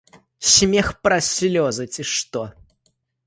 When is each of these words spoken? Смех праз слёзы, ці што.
Смех 0.51 0.87
праз 1.07 1.25
слёзы, 1.39 1.83
ці 1.97 2.03
што. 2.13 2.41